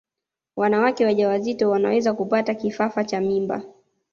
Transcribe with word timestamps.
wanawake 0.55 1.05
wajawazito 1.05 1.69
wanaweza 1.69 2.13
kupata 2.13 2.55
kifafa 2.55 3.03
cha 3.03 3.21
mimba 3.21 3.63